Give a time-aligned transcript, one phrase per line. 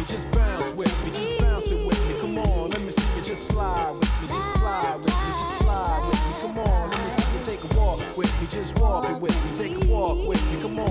[0.00, 2.18] Me, just bounce with me, just bounce it with me.
[2.20, 5.58] Come on, let me see you just slide with me, just slide with me, just
[5.58, 6.32] slide with me.
[6.40, 9.36] Come on, let me see you take a walk with me, just walk it with
[9.44, 10.62] me, take a walk with me.
[10.62, 10.89] Come on,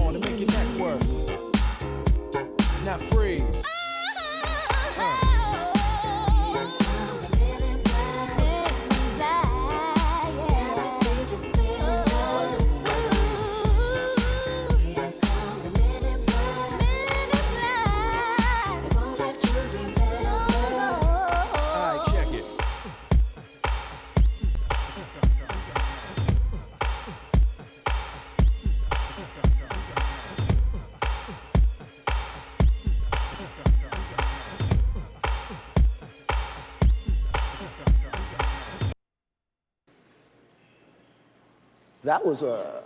[42.04, 42.84] That was a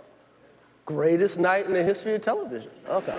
[0.84, 2.70] greatest night in the history of television.
[2.88, 3.18] Okay.